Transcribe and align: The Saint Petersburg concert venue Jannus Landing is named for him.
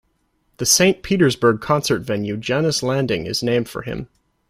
The 0.57 0.65
Saint 0.65 1.03
Petersburg 1.03 1.61
concert 1.61 1.99
venue 1.99 2.35
Jannus 2.35 2.81
Landing 2.81 3.27
is 3.27 3.43
named 3.43 3.69
for 3.69 3.83
him. 3.83 4.07